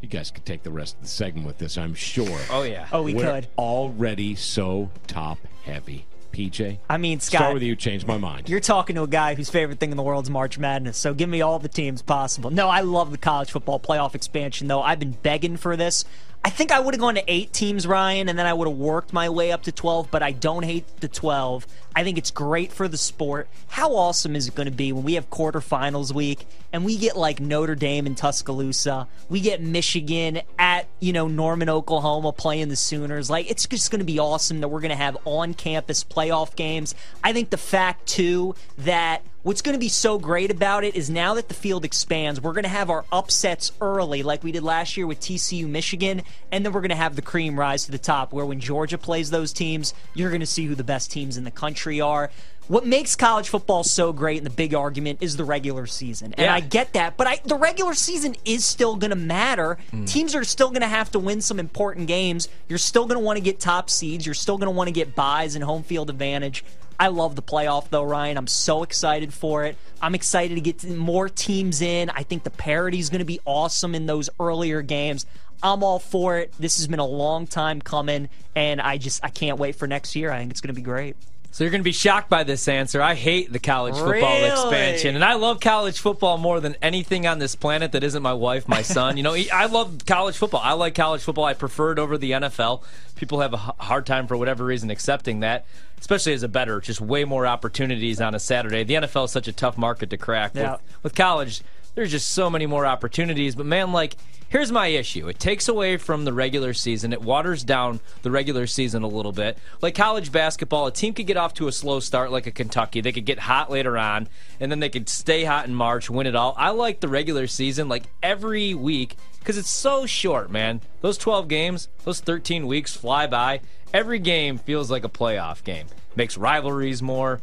You 0.00 0.08
guys 0.08 0.30
could 0.30 0.46
take 0.46 0.62
the 0.62 0.70
rest 0.70 0.96
of 0.96 1.02
the 1.02 1.08
segment 1.08 1.46
with 1.46 1.58
this, 1.58 1.76
I'm 1.76 1.94
sure. 1.94 2.38
Oh, 2.50 2.62
yeah. 2.62 2.86
Oh, 2.92 3.02
we 3.02 3.14
We're 3.14 3.24
could. 3.24 3.48
already 3.58 4.36
so 4.36 4.90
top 5.06 5.38
heavy. 5.64 6.06
PJ? 6.34 6.78
I 6.88 6.98
mean, 6.98 7.20
Scott. 7.20 7.38
Start 7.38 7.54
with 7.54 7.62
you, 7.62 7.76
change 7.76 8.06
my 8.06 8.18
mind. 8.18 8.48
You're 8.48 8.60
talking 8.60 8.96
to 8.96 9.02
a 9.02 9.08
guy 9.08 9.34
whose 9.34 9.48
favorite 9.48 9.78
thing 9.78 9.90
in 9.90 9.96
the 9.96 10.02
world 10.02 10.24
is 10.24 10.30
March 10.30 10.58
Madness, 10.58 10.98
so 10.98 11.14
give 11.14 11.28
me 11.28 11.40
all 11.40 11.58
the 11.58 11.68
teams 11.68 12.02
possible. 12.02 12.50
No, 12.50 12.68
I 12.68 12.80
love 12.80 13.10
the 13.10 13.18
college 13.18 13.50
football 13.50 13.80
playoff 13.80 14.14
expansion, 14.14 14.68
though. 14.68 14.82
I've 14.82 14.98
been 14.98 15.16
begging 15.22 15.56
for 15.56 15.76
this. 15.76 16.04
I 16.46 16.50
think 16.50 16.70
I 16.70 16.78
would 16.78 16.92
have 16.92 17.00
gone 17.00 17.14
to 17.14 17.24
eight 17.26 17.54
teams, 17.54 17.86
Ryan, 17.86 18.28
and 18.28 18.38
then 18.38 18.44
I 18.44 18.52
would 18.52 18.68
have 18.68 18.76
worked 18.76 19.14
my 19.14 19.30
way 19.30 19.50
up 19.50 19.62
to 19.62 19.72
12, 19.72 20.10
but 20.10 20.22
I 20.22 20.32
don't 20.32 20.62
hate 20.62 20.84
the 21.00 21.08
12. 21.08 21.66
I 21.96 22.04
think 22.04 22.18
it's 22.18 22.30
great 22.30 22.70
for 22.70 22.86
the 22.86 22.98
sport. 22.98 23.48
How 23.68 23.94
awesome 23.96 24.36
is 24.36 24.48
it 24.48 24.54
going 24.54 24.66
to 24.66 24.72
be 24.72 24.92
when 24.92 25.04
we 25.04 25.14
have 25.14 25.30
quarterfinals 25.30 26.12
week 26.12 26.46
and 26.70 26.84
we 26.84 26.98
get 26.98 27.16
like 27.16 27.40
Notre 27.40 27.74
Dame 27.74 28.04
and 28.04 28.14
Tuscaloosa? 28.14 29.08
We 29.30 29.40
get 29.40 29.62
Michigan 29.62 30.42
at, 30.58 30.86
you 31.00 31.12
know, 31.12 31.28
Norman, 31.28 31.68
Oklahoma 31.68 32.32
playing 32.32 32.68
the 32.68 32.76
Sooners. 32.76 33.28
Like, 33.28 33.50
it's 33.50 33.66
just 33.66 33.90
going 33.90 34.00
to 34.00 34.04
be 34.04 34.18
awesome 34.18 34.60
that 34.60 34.68
we're 34.68 34.80
going 34.80 34.90
to 34.90 34.96
have 34.96 35.16
on 35.24 35.54
campus 35.54 36.04
playoff 36.04 36.56
games. 36.56 36.94
I 37.22 37.32
think 37.32 37.50
the 37.50 37.56
fact, 37.56 38.06
too, 38.06 38.54
that 38.78 39.22
What's 39.44 39.60
going 39.60 39.74
to 39.74 39.78
be 39.78 39.90
so 39.90 40.18
great 40.18 40.50
about 40.50 40.84
it 40.84 40.94
is 40.94 41.10
now 41.10 41.34
that 41.34 41.48
the 41.48 41.54
field 41.54 41.84
expands, 41.84 42.40
we're 42.40 42.54
going 42.54 42.62
to 42.62 42.70
have 42.70 42.88
our 42.88 43.04
upsets 43.12 43.72
early, 43.78 44.22
like 44.22 44.42
we 44.42 44.52
did 44.52 44.62
last 44.62 44.96
year 44.96 45.06
with 45.06 45.20
TCU 45.20 45.68
Michigan, 45.68 46.22
and 46.50 46.64
then 46.64 46.72
we're 46.72 46.80
going 46.80 46.88
to 46.88 46.96
have 46.96 47.14
the 47.14 47.20
cream 47.20 47.60
rise 47.60 47.84
to 47.84 47.90
the 47.90 47.98
top, 47.98 48.32
where 48.32 48.46
when 48.46 48.58
Georgia 48.58 48.96
plays 48.96 49.28
those 49.28 49.52
teams, 49.52 49.92
you're 50.14 50.30
going 50.30 50.40
to 50.40 50.46
see 50.46 50.64
who 50.64 50.74
the 50.74 50.82
best 50.82 51.12
teams 51.12 51.36
in 51.36 51.44
the 51.44 51.50
country 51.50 52.00
are. 52.00 52.30
What 52.66 52.86
makes 52.86 53.14
college 53.14 53.48
football 53.48 53.84
so 53.84 54.12
great 54.12 54.38
and 54.38 54.46
the 54.46 54.50
big 54.50 54.74
argument 54.74 55.18
is 55.20 55.36
the 55.36 55.44
regular 55.44 55.86
season. 55.86 56.32
And 56.34 56.44
Yeah. 56.44 56.54
I 56.54 56.60
get 56.60 56.94
that, 56.94 57.16
but 57.16 57.26
I, 57.26 57.40
the 57.44 57.56
regular 57.56 57.94
season 57.94 58.36
is 58.44 58.64
still 58.64 58.96
going 58.96 59.10
to 59.10 59.16
matter. 59.16 59.78
Hmm. 59.90 60.04
Teams 60.06 60.34
are 60.34 60.44
still 60.44 60.68
going 60.68 60.80
to 60.80 60.88
have 60.88 61.10
to 61.12 61.18
win 61.18 61.40
some 61.40 61.60
important 61.60 62.06
games. 62.06 62.48
You're 62.68 62.78
still 62.78 63.06
going 63.06 63.20
to 63.20 63.24
want 63.24 63.36
to 63.36 63.42
get 63.42 63.60
top 63.60 63.90
seeds. 63.90 64.24
You're 64.24 64.34
still 64.34 64.56
going 64.56 64.68
to 64.68 64.76
want 64.76 64.88
to 64.88 64.92
get 64.92 65.14
buys 65.14 65.54
and 65.54 65.64
home 65.64 65.82
field 65.82 66.08
advantage. 66.08 66.64
I 66.98 67.08
love 67.08 67.36
the 67.36 67.42
playoff, 67.42 67.90
though, 67.90 68.04
Ryan. 68.04 68.38
I'm 68.38 68.46
so 68.46 68.82
excited 68.82 69.34
for 69.34 69.64
it. 69.64 69.76
I'm 70.00 70.14
excited 70.14 70.54
to 70.54 70.60
get 70.60 70.84
more 70.84 71.28
teams 71.28 71.82
in. 71.82 72.08
I 72.10 72.22
think 72.22 72.44
the 72.44 72.50
parity 72.50 72.98
is 72.98 73.10
going 73.10 73.18
to 73.18 73.24
be 73.24 73.40
awesome 73.44 73.94
in 73.94 74.06
those 74.06 74.30
earlier 74.38 74.80
games. 74.80 75.26
I'm 75.62 75.82
all 75.82 75.98
for 75.98 76.38
it. 76.38 76.52
This 76.58 76.76
has 76.76 76.86
been 76.86 76.98
a 77.00 77.06
long 77.06 77.46
time 77.46 77.80
coming, 77.80 78.28
and 78.54 78.80
I 78.80 78.98
just 78.98 79.24
I 79.24 79.28
can't 79.28 79.58
wait 79.58 79.76
for 79.76 79.86
next 79.86 80.14
year. 80.14 80.30
I 80.30 80.38
think 80.38 80.50
it's 80.50 80.60
going 80.60 80.74
to 80.74 80.80
be 80.80 80.82
great. 80.84 81.16
So 81.54 81.62
you're 81.62 81.70
going 81.70 81.82
to 81.82 81.84
be 81.84 81.92
shocked 81.92 82.28
by 82.28 82.42
this 82.42 82.66
answer. 82.66 83.00
I 83.00 83.14
hate 83.14 83.52
the 83.52 83.60
college 83.60 83.94
football 83.94 84.40
Really? 84.40 84.50
expansion, 84.50 85.14
and 85.14 85.24
I 85.24 85.34
love 85.34 85.60
college 85.60 86.00
football 86.00 86.36
more 86.36 86.58
than 86.58 86.74
anything 86.82 87.28
on 87.28 87.38
this 87.38 87.54
planet 87.54 87.92
that 87.92 88.02
isn't 88.02 88.24
my 88.24 88.32
wife, 88.32 88.66
my 88.66 88.82
son. 88.82 89.16
You 89.16 89.22
know, 89.22 89.36
I 89.52 89.66
love 89.66 90.04
college 90.04 90.36
football. 90.36 90.62
I 90.64 90.72
like 90.72 90.96
college 90.96 91.22
football. 91.22 91.44
I 91.44 91.54
prefer 91.54 91.92
it 91.92 92.00
over 92.00 92.18
the 92.18 92.32
NFL. 92.32 92.82
People 93.14 93.38
have 93.38 93.52
a 93.54 93.58
hard 93.58 94.04
time 94.04 94.26
for 94.26 94.36
whatever 94.36 94.64
reason 94.64 94.90
accepting 94.90 95.38
that, 95.40 95.64
especially 96.00 96.32
as 96.32 96.42
a 96.42 96.48
better, 96.48 96.80
just 96.80 97.00
way 97.00 97.22
more 97.22 97.46
opportunities 97.46 98.20
on 98.20 98.34
a 98.34 98.40
Saturday. 98.40 98.82
The 98.82 98.94
NFL 98.94 99.26
is 99.26 99.30
such 99.30 99.46
a 99.46 99.52
tough 99.52 99.78
market 99.78 100.10
to 100.10 100.16
crack. 100.16 100.56
Yeah. 100.56 100.72
With, 100.72 100.80
with 101.04 101.14
college, 101.14 101.62
there's 101.94 102.10
just 102.10 102.30
so 102.30 102.50
many 102.50 102.66
more 102.66 102.86
opportunities. 102.86 103.54
But 103.54 103.66
man, 103.66 103.92
like, 103.92 104.16
here's 104.48 104.72
my 104.72 104.88
issue. 104.88 105.28
It 105.28 105.38
takes 105.38 105.68
away 105.68 105.96
from 105.96 106.24
the 106.24 106.32
regular 106.32 106.74
season. 106.74 107.12
It 107.12 107.22
waters 107.22 107.64
down 107.64 108.00
the 108.22 108.30
regular 108.30 108.66
season 108.66 109.02
a 109.02 109.08
little 109.08 109.32
bit. 109.32 109.58
Like 109.80 109.94
college 109.94 110.32
basketball, 110.32 110.86
a 110.86 110.92
team 110.92 111.14
could 111.14 111.26
get 111.26 111.36
off 111.36 111.54
to 111.54 111.68
a 111.68 111.72
slow 111.72 112.00
start 112.00 112.30
like 112.30 112.46
a 112.46 112.50
Kentucky. 112.50 113.00
They 113.00 113.12
could 113.12 113.24
get 113.24 113.38
hot 113.38 113.70
later 113.70 113.96
on, 113.98 114.28
and 114.60 114.70
then 114.70 114.80
they 114.80 114.88
could 114.88 115.08
stay 115.08 115.44
hot 115.44 115.66
in 115.66 115.74
March, 115.74 116.10
win 116.10 116.26
it 116.26 116.36
all. 116.36 116.54
I 116.58 116.70
like 116.70 117.00
the 117.00 117.08
regular 117.08 117.46
season 117.46 117.88
like 117.88 118.04
every 118.22 118.74
week 118.74 119.16
because 119.38 119.58
it's 119.58 119.70
so 119.70 120.06
short, 120.06 120.50
man. 120.50 120.80
Those 121.02 121.18
12 121.18 121.48
games, 121.48 121.88
those 122.04 122.20
13 122.20 122.66
weeks 122.66 122.96
fly 122.96 123.26
by. 123.26 123.60
Every 123.92 124.18
game 124.18 124.58
feels 124.58 124.90
like 124.90 125.04
a 125.04 125.08
playoff 125.08 125.62
game. 125.62 125.86
Makes 126.16 126.36
rivalries 126.36 127.02
more 127.02 127.40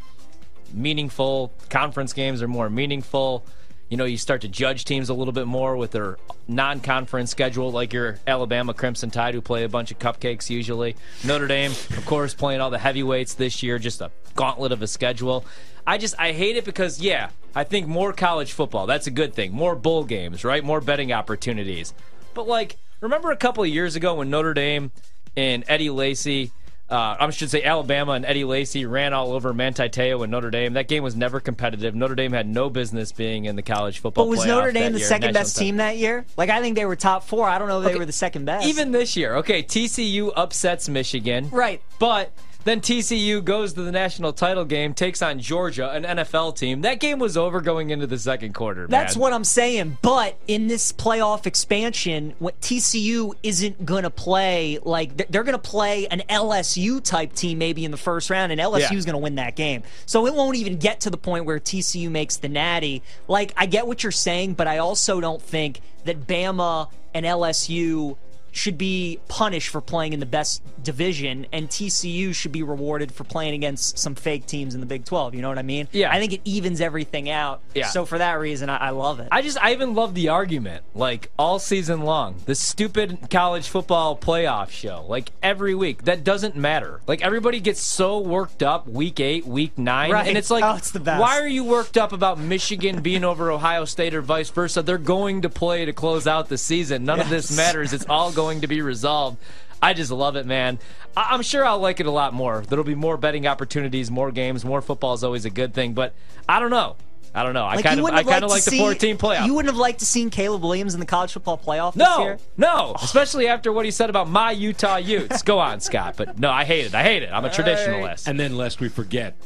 meaningful. 0.73 1.53
Conference 1.69 2.11
games 2.13 2.41
are 2.41 2.47
more 2.47 2.69
meaningful. 2.69 3.45
You 3.91 3.97
know, 3.97 4.05
you 4.05 4.15
start 4.15 4.39
to 4.41 4.47
judge 4.47 4.85
teams 4.85 5.09
a 5.09 5.13
little 5.13 5.33
bit 5.33 5.47
more 5.47 5.75
with 5.75 5.91
their 5.91 6.17
non-conference 6.47 7.29
schedule, 7.29 7.73
like 7.73 7.91
your 7.91 8.19
Alabama 8.25 8.73
Crimson 8.73 9.11
Tide, 9.11 9.33
who 9.33 9.41
play 9.41 9.65
a 9.65 9.69
bunch 9.69 9.91
of 9.91 9.99
cupcakes 9.99 10.49
usually. 10.49 10.95
Notre 11.25 11.45
Dame, 11.45 11.71
of 11.71 12.05
course, 12.05 12.33
playing 12.33 12.61
all 12.61 12.69
the 12.69 12.77
heavyweights 12.77 13.33
this 13.33 13.61
year, 13.61 13.79
just 13.79 13.99
a 13.99 14.09
gauntlet 14.33 14.71
of 14.71 14.81
a 14.81 14.87
schedule. 14.87 15.43
I 15.85 15.97
just 15.97 16.15
I 16.17 16.31
hate 16.31 16.55
it 16.55 16.63
because 16.63 17.01
yeah, 17.01 17.31
I 17.53 17.65
think 17.65 17.85
more 17.85 18.13
college 18.13 18.53
football. 18.53 18.87
That's 18.87 19.07
a 19.07 19.11
good 19.11 19.33
thing. 19.33 19.51
More 19.51 19.75
bowl 19.75 20.05
games, 20.05 20.45
right? 20.45 20.63
More 20.63 20.79
betting 20.79 21.11
opportunities. 21.11 21.93
But 22.33 22.47
like, 22.47 22.77
remember 23.01 23.31
a 23.31 23.35
couple 23.35 23.61
of 23.61 23.69
years 23.69 23.97
ago 23.97 24.15
when 24.15 24.29
Notre 24.29 24.53
Dame 24.53 24.91
and 25.35 25.65
Eddie 25.67 25.89
Lacy 25.89 26.53
uh, 26.91 27.15
I 27.19 27.29
should 27.29 27.49
say 27.49 27.63
Alabama 27.63 28.11
and 28.11 28.25
Eddie 28.25 28.43
Lacy 28.43 28.85
ran 28.85 29.13
all 29.13 29.31
over 29.31 29.53
Manti 29.53 29.87
Te'o 29.89 30.21
and 30.23 30.31
Notre 30.31 30.51
Dame. 30.51 30.73
That 30.73 30.87
game 30.87 31.03
was 31.03 31.15
never 31.15 31.39
competitive. 31.39 31.95
Notre 31.95 32.15
Dame 32.15 32.33
had 32.33 32.47
no 32.47 32.69
business 32.69 33.11
being 33.11 33.45
in 33.45 33.55
the 33.55 33.61
college 33.61 33.99
football. 33.99 34.25
But 34.25 34.29
was 34.29 34.45
Notre 34.45 34.71
Dame 34.71 34.91
the 34.91 34.99
year, 34.99 35.07
second 35.07 35.33
best 35.33 35.57
team 35.57 35.77
that 35.77 35.97
year? 35.97 36.25
Like 36.35 36.49
I 36.49 36.59
think 36.61 36.75
they 36.75 36.85
were 36.85 36.97
top 36.97 37.23
four. 37.23 37.47
I 37.47 37.57
don't 37.57 37.69
know 37.69 37.81
if 37.81 37.91
they 37.91 37.97
were 37.97 38.05
the 38.05 38.11
second 38.11 38.45
best. 38.45 38.67
Even 38.67 38.91
this 38.91 39.15
year, 39.15 39.35
okay, 39.37 39.63
TCU 39.63 40.31
upsets 40.35 40.89
Michigan, 40.89 41.49
Right. 41.49 41.81
But 41.97 42.31
then 42.63 42.81
TCU 42.81 43.43
goes 43.43 43.73
to 43.73 43.81
the 43.81 43.91
national 43.91 44.33
title 44.33 44.65
game, 44.65 44.93
takes 44.93 45.21
on 45.21 45.39
Georgia, 45.39 45.89
an 45.91 46.03
NFL 46.03 46.55
team. 46.57 46.81
That 46.81 46.99
game 46.99 47.19
was 47.19 47.35
over 47.37 47.61
going 47.61 47.89
into 47.89 48.07
the 48.07 48.17
second 48.19 48.53
quarter. 48.53 48.87
That's 48.87 49.15
man. 49.15 49.21
what 49.21 49.33
I'm 49.33 49.43
saying. 49.43 49.97
But 50.01 50.37
in 50.47 50.67
this 50.67 50.91
playoff 50.93 51.45
expansion, 51.45 52.33
what 52.39 52.59
TCU 52.61 53.33
isn't 53.43 53.85
going 53.85 54.03
to 54.03 54.09
play 54.09 54.79
like 54.83 55.17
they're- 55.17 55.27
they're 55.29 55.43
going 55.43 55.53
to 55.53 55.69
play 55.69 56.07
an 56.07 56.21
LSU 56.29 56.99
type 57.03 57.33
team 57.33 57.57
maybe 57.57 57.83
in 57.85 57.91
the 57.91 57.97
first 57.97 58.29
round, 58.29 58.51
and 58.51 58.59
LSU 58.61 58.77
is 58.97 59.05
Yeah. 59.05 59.11
going 59.11 59.13
to 59.13 59.17
win 59.23 59.35
that 59.35 59.55
game. 59.55 59.83
So 60.05 60.27
it 60.27 60.33
won't 60.33 60.57
even 60.57 60.77
get 60.77 60.99
to 61.01 61.09
the 61.09 61.17
point 61.17 61.45
where 61.45 61.59
TCU 61.59 62.09
makes 62.09 62.37
the 62.37 62.49
natty. 62.49 63.01
Like 63.27 63.53
I 63.57 63.65
get 63.65 63.87
what 63.87 64.03
you're 64.03 64.11
saying, 64.11 64.53
but 64.53 64.67
I 64.67 64.77
also 64.77 65.19
don't 65.21 65.41
think 65.41 65.81
that 66.05 66.27
Bama 66.27 66.87
and 67.13 67.25
LSU 67.25 68.17
should 68.51 68.77
be 68.77 69.19
punished 69.27 69.69
for 69.69 69.79
playing 69.81 70.13
in 70.13 70.19
the 70.19 70.25
best 70.25 70.61
division, 70.83 71.47
and 71.53 71.69
TCU 71.69 72.33
should 72.35 72.51
be 72.51 72.63
rewarded 72.63 73.11
for 73.11 73.23
playing 73.23 73.53
against 73.53 73.97
some 73.97 74.13
fake 74.15 74.45
teams 74.45 74.73
in 74.75 74.79
the 74.81 74.85
Big 74.85 75.05
12. 75.05 75.35
You 75.35 75.41
know 75.41 75.49
what 75.49 75.57
I 75.57 75.61
mean? 75.63 75.87
Yeah. 75.91 76.11
I 76.11 76.19
think 76.19 76.33
it 76.33 76.41
evens 76.43 76.81
everything 76.81 77.29
out. 77.29 77.61
Yeah. 77.73 77.87
So 77.87 78.05
for 78.05 78.17
that 78.17 78.33
reason, 78.39 78.69
I, 78.69 78.77
I 78.77 78.89
love 78.89 79.19
it. 79.19 79.29
I 79.31 79.41
just 79.41 79.57
I 79.63 79.71
even 79.71 79.93
love 79.95 80.13
the 80.15 80.29
argument 80.29 80.83
like 80.93 81.31
all 81.39 81.59
season 81.59 82.01
long. 82.01 82.35
The 82.45 82.55
stupid 82.55 83.29
college 83.29 83.69
football 83.69 84.17
playoff 84.17 84.69
show 84.69 85.05
like 85.07 85.31
every 85.41 85.73
week 85.75 86.03
that 86.03 86.23
doesn't 86.23 86.55
matter. 86.55 87.01
Like 87.07 87.21
everybody 87.21 87.59
gets 87.61 87.81
so 87.81 88.19
worked 88.19 88.61
up 88.63 88.87
week 88.87 89.19
8, 89.19 89.45
week 89.47 89.77
9 89.77 90.11
Right. 90.11 90.27
and 90.27 90.37
it's 90.37 90.51
like 90.51 90.63
Oh, 90.63 90.75
it's 90.75 90.91
the 90.91 90.99
best. 90.99 91.21
why 91.21 91.39
are 91.39 91.47
you 91.47 91.63
worked 91.63 91.97
up 91.97 92.11
about 92.11 92.37
Michigan 92.37 93.01
being 93.01 93.23
over 93.23 93.49
Ohio 93.51 93.85
State 93.85 94.13
or 94.13 94.21
vice 94.21 94.49
versa? 94.49 94.81
They're 94.81 94.97
going 94.97 95.43
to 95.43 95.49
play 95.49 95.85
to 95.85 95.93
close 95.93 96.27
out 96.27 96.49
the 96.49 96.57
season. 96.57 97.05
None 97.05 97.19
of 97.21 97.29
this 97.29 97.55
matters. 97.55 97.93
It's 97.93 98.05
all 98.09 98.31
going 98.31 98.40
to 98.61 98.67
be 98.67 98.81
resolved. 98.81 99.37
I 99.81 99.93
just 99.93 100.11
love 100.11 100.35
it, 100.35 100.45
man. 100.45 100.79
I- 101.17 101.29
I'm 101.31 101.41
sure 101.41 101.65
I'll 101.65 101.79
like 101.79 101.99
it 101.99 102.05
a 102.05 102.11
lot 102.11 102.33
more. 102.33 102.63
There'll 102.67 102.83
be 102.85 102.95
more 102.95 103.17
betting 103.17 103.47
opportunities, 103.47 104.11
more 104.11 104.31
games, 104.31 104.63
more 104.63 104.81
football 104.81 105.13
is 105.13 105.23
always 105.23 105.45
a 105.45 105.49
good 105.49 105.73
thing. 105.73 105.93
But 105.93 106.13
I 106.47 106.59
don't 106.59 106.69
know. 106.69 106.95
I 107.33 107.43
don't 107.43 107.53
know. 107.53 107.63
I 107.65 107.75
Like, 107.75 107.85
kind 107.85 107.95
you 107.97 108.01
of 108.01 108.03
wouldn't 108.11 108.17
I 108.17 108.23
have 108.23 108.41
kind 108.41 108.41
liked 108.41 108.43
of 108.43 108.49
like 108.51 108.63
the 108.65 108.71
see- 108.71 108.77
14 108.79 109.17
playoff. 109.17 109.45
You 109.45 109.53
wouldn't 109.55 109.73
have 109.73 109.79
liked 109.79 109.99
to 109.99 110.05
seen 110.05 110.29
Caleb 110.29 110.63
Williams 110.63 110.93
in 110.93 110.99
the 110.99 111.05
college 111.05 111.31
football 111.31 111.57
playoff 111.57 111.93
this 111.93 112.05
no, 112.05 112.23
year. 112.23 112.37
no, 112.57 112.93
especially 113.01 113.47
after 113.47 113.71
what 113.71 113.85
he 113.85 113.91
said 113.91 114.09
about 114.09 114.27
my 114.29 114.51
Utah 114.51 114.97
Utes. 114.97 115.41
Go 115.41 115.57
on, 115.57 115.79
Scott. 115.79 116.15
But 116.17 116.37
no, 116.39 116.51
I 116.51 116.65
hate 116.65 116.85
it. 116.87 116.93
I 116.93 117.03
hate 117.03 117.23
it. 117.23 117.29
I'm 117.31 117.45
a 117.45 117.49
traditionalist. 117.49 118.27
And 118.27 118.37
then, 118.39 118.57
lest 118.57 118.81
we 118.81 118.89
forget, 118.89 119.37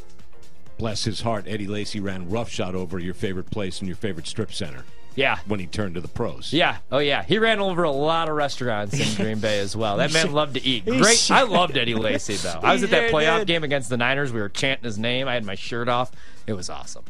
bless 0.80 1.04
his 1.04 1.22
heart, 1.22 1.46
Eddie 1.48 1.68
Lacy 1.68 2.00
ran 2.00 2.28
roughshod 2.30 2.74
over 2.76 2.98
your 3.00 3.14
favorite 3.14 3.52
place 3.52 3.80
and 3.80 3.88
your 3.88 3.98
favorite 3.98 4.26
strip 4.28 4.52
center 4.52 4.84
yeah. 5.16 5.40
when 5.46 5.60
he 5.60 5.68
turned 5.68 5.96
to 5.96 6.02
the 6.02 6.08
pros. 6.08 6.54
Yeah. 6.54 6.78
Oh, 6.92 7.00
yeah. 7.00 7.24
He 7.24 7.40
ran 7.40 7.60
over 7.60 7.84
a 7.84 7.92
lot 7.92 8.30
of 8.30 8.36
restaurants 8.36 8.94
in 8.94 9.24
Green 9.24 9.40
Bay 9.40 9.60
as 9.60 9.76
well. 9.76 9.98
That 9.98 10.14
man 10.14 10.32
loved 10.34 10.56
to 10.56 10.64
eat. 10.64 10.86
Great. 10.86 11.32
I 11.32 11.44
loved 11.44 11.78
Eddie 11.78 11.96
Lacy, 11.96 12.36
though. 12.36 12.60
I 12.62 12.74
was 12.74 12.84
at 12.84 12.92
that 12.92 13.12
playoff 13.12 13.46
game 13.46 13.64
against 13.64 13.90
the 13.90 13.98
Niners. 13.98 14.32
We 14.32 14.42
were 14.42 14.50
chanting 14.50 14.86
his 14.86 14.98
name. 14.98 15.28
I 15.28 15.34
had 15.34 15.46
my 15.46 15.56
shirt 15.56 15.90
off. 15.90 16.12
It 16.48 16.54
was 16.54 16.70
awesome. 16.70 17.06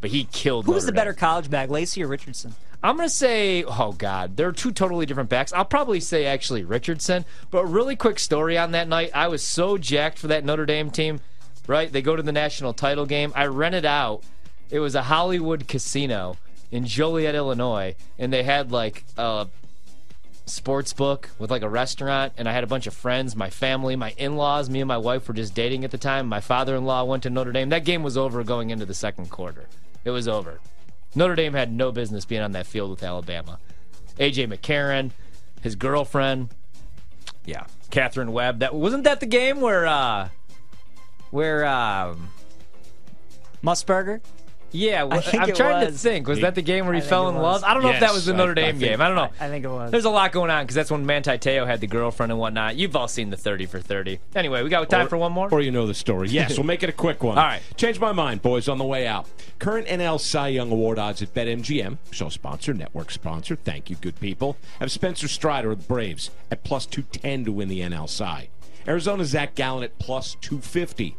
But 0.00 0.10
he 0.10 0.24
killed 0.24 0.66
Who 0.66 0.72
was 0.72 0.84
Notre 0.84 0.92
the 0.92 0.96
better 0.96 1.12
Dame. 1.12 1.18
college 1.18 1.50
back, 1.50 1.70
Lacy 1.70 2.02
or 2.02 2.08
Richardson? 2.08 2.54
I'm 2.82 2.96
going 2.96 3.08
to 3.08 3.14
say, 3.14 3.64
oh, 3.64 3.92
God, 3.92 4.36
they're 4.36 4.52
two 4.52 4.70
totally 4.70 5.06
different 5.06 5.30
backs. 5.30 5.54
I'll 5.54 5.64
probably 5.64 6.00
say 6.00 6.26
actually 6.26 6.64
Richardson. 6.64 7.24
But 7.50 7.64
really 7.64 7.96
quick 7.96 8.18
story 8.18 8.58
on 8.58 8.72
that 8.72 8.88
night. 8.88 9.10
I 9.14 9.28
was 9.28 9.42
so 9.42 9.78
jacked 9.78 10.18
for 10.18 10.26
that 10.26 10.44
Notre 10.44 10.66
Dame 10.66 10.90
team, 10.90 11.20
right? 11.66 11.90
They 11.90 12.02
go 12.02 12.14
to 12.14 12.22
the 12.22 12.32
national 12.32 12.74
title 12.74 13.06
game. 13.06 13.32
I 13.34 13.46
rented 13.46 13.86
out, 13.86 14.22
it 14.70 14.80
was 14.80 14.94
a 14.94 15.04
Hollywood 15.04 15.66
casino 15.66 16.36
in 16.74 16.84
Joliet, 16.84 17.36
Illinois, 17.36 17.94
and 18.18 18.32
they 18.32 18.42
had 18.42 18.72
like 18.72 19.04
a 19.16 19.46
sports 20.44 20.92
book 20.92 21.30
with 21.38 21.48
like 21.48 21.62
a 21.62 21.68
restaurant 21.68 22.32
and 22.36 22.48
I 22.48 22.52
had 22.52 22.64
a 22.64 22.66
bunch 22.66 22.88
of 22.88 22.94
friends, 22.94 23.36
my 23.36 23.48
family, 23.48 23.94
my 23.94 24.12
in-laws, 24.18 24.68
me 24.68 24.80
and 24.80 24.88
my 24.88 24.98
wife 24.98 25.28
were 25.28 25.34
just 25.34 25.54
dating 25.54 25.84
at 25.84 25.92
the 25.92 25.98
time. 25.98 26.26
My 26.26 26.40
father-in-law 26.40 27.04
went 27.04 27.22
to 27.22 27.30
Notre 27.30 27.52
Dame. 27.52 27.68
That 27.68 27.84
game 27.84 28.02
was 28.02 28.16
over 28.16 28.42
going 28.42 28.70
into 28.70 28.84
the 28.84 28.92
second 28.92 29.30
quarter. 29.30 29.66
It 30.04 30.10
was 30.10 30.26
over. 30.26 30.58
Notre 31.14 31.36
Dame 31.36 31.52
had 31.52 31.72
no 31.72 31.92
business 31.92 32.24
being 32.24 32.42
on 32.42 32.50
that 32.52 32.66
field 32.66 32.90
with 32.90 33.04
Alabama. 33.04 33.60
AJ 34.18 34.52
McCarron, 34.52 35.12
his 35.62 35.76
girlfriend, 35.76 36.48
yeah, 37.46 37.66
Katherine 37.92 38.32
Webb. 38.32 38.58
That 38.58 38.74
wasn't 38.74 39.04
that 39.04 39.20
the 39.20 39.26
game 39.26 39.60
where 39.60 39.86
uh 39.86 40.30
where 41.30 41.64
um 41.66 42.30
Musburger? 43.62 44.20
Yeah, 44.74 45.06
I 45.10 45.20
think 45.20 45.42
I'm 45.42 45.48
it 45.48 45.56
trying 45.56 45.86
to 45.86 45.92
think. 45.92 46.26
Was 46.26 46.40
that 46.40 46.54
the 46.54 46.62
game 46.62 46.84
where 46.86 46.94
he 46.94 47.00
I 47.00 47.04
fell 47.04 47.28
in 47.28 47.36
was. 47.36 47.42
love? 47.42 47.64
I 47.64 47.72
don't 47.74 47.82
know 47.82 47.90
if 47.90 48.00
that 48.00 48.12
was 48.12 48.26
the 48.26 48.34
Notre 48.34 48.50
I 48.50 48.54
Dame 48.54 48.78
think- 48.78 48.80
game. 48.80 49.00
I 49.00 49.06
don't 49.06 49.16
know. 49.16 49.30
I 49.40 49.48
think 49.48 49.64
it 49.64 49.68
was. 49.68 49.90
There's 49.90 50.04
a 50.04 50.10
lot 50.10 50.32
going 50.32 50.50
on 50.50 50.64
because 50.64 50.74
that's 50.74 50.90
when 50.90 51.06
Manti 51.06 51.30
Te'o 51.38 51.66
had 51.66 51.80
the 51.80 51.86
girlfriend 51.86 52.32
and 52.32 52.38
whatnot. 52.40 52.76
You've 52.76 52.96
all 52.96 53.08
seen 53.08 53.30
the 53.30 53.36
30 53.36 53.66
for 53.66 53.78
30. 53.80 54.18
Anyway, 54.34 54.62
we 54.62 54.68
got 54.68 54.88
time 54.90 55.08
for 55.08 55.16
one 55.16 55.32
more. 55.32 55.48
Or 55.50 55.60
you 55.60 55.70
know 55.70 55.86
the 55.86 55.94
story. 55.94 56.28
Yes, 56.28 56.58
we'll 56.58 56.66
make 56.66 56.82
it 56.82 56.88
a 56.88 56.92
quick 56.92 57.22
one. 57.22 57.38
All 57.38 57.44
right. 57.44 57.62
Change 57.76 58.00
my 58.00 58.12
mind, 58.12 58.42
boys, 58.42 58.68
on 58.68 58.78
the 58.78 58.84
way 58.84 59.06
out. 59.06 59.26
Current 59.60 59.86
NL 59.86 60.18
Cy 60.20 60.48
Young 60.48 60.70
Award 60.72 60.98
odds 60.98 61.22
at 61.22 61.32
BetMGM, 61.32 61.98
show 62.10 62.28
sponsor, 62.28 62.74
network 62.74 63.10
sponsor. 63.12 63.54
Thank 63.56 63.88
you, 63.90 63.96
good 63.96 64.18
people. 64.20 64.56
Have 64.80 64.90
Spencer 64.90 65.28
Strider 65.28 65.70
of 65.70 65.82
the 65.82 65.86
Braves 65.86 66.30
at 66.50 66.64
plus 66.64 66.86
210 66.86 67.44
to 67.44 67.52
win 67.52 67.68
the 67.68 67.80
NL 67.80 68.08
Cy. 68.08 68.48
Arizona's 68.88 69.28
Zach 69.28 69.54
Gallen 69.54 69.84
at 69.84 69.98
plus 69.98 70.36
250. 70.42 71.16